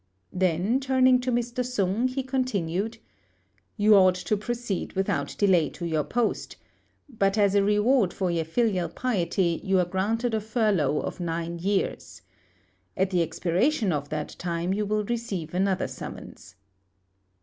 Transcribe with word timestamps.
Then, 0.33 0.79
turning 0.79 1.21
to 1.21 1.31
Mr. 1.31 1.63
Sung, 1.63 2.07
he 2.07 2.23
continued, 2.23 2.97
"You 3.77 3.93
ought 3.95 4.15
to 4.15 4.35
proceed 4.35 4.93
without 4.93 5.35
delay 5.37 5.69
to 5.77 5.85
your 5.85 6.03
post; 6.03 6.55
but 7.07 7.37
as 7.37 7.53
a 7.53 7.61
reward 7.61 8.11
for 8.11 8.31
your 8.31 8.43
filial 8.45 8.89
piety, 8.89 9.61
you 9.63 9.77
are 9.77 9.85
granted 9.85 10.33
a 10.33 10.41
furlough 10.41 11.01
of 11.01 11.19
nine 11.19 11.59
years. 11.59 12.23
At 12.97 13.11
the 13.11 13.21
expiration 13.21 13.91
of 13.93 14.09
that 14.09 14.29
time 14.39 14.73
you 14.73 14.87
will 14.87 15.05
receive 15.05 15.53
another 15.53 15.87
summons." 15.87 16.55